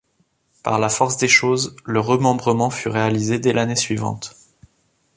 [0.63, 4.35] Par la force des choses, le remembrement fut réalisé dès l'année suivante.